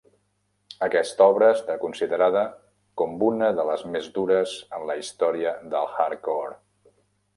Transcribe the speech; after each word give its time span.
Aquesta 0.85 1.25
obra 1.33 1.49
està 1.57 1.75
considerada 1.83 2.43
com 3.01 3.13
una 3.27 3.51
de 3.59 3.67
les 3.69 3.85
més 3.97 4.09
dures 4.19 4.57
en 4.79 4.89
la 4.93 4.97
història 5.03 5.55
del 5.75 5.95
"hardcore". 5.99 6.59